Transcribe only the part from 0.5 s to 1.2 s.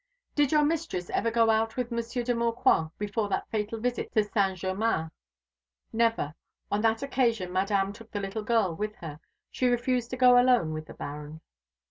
your mistress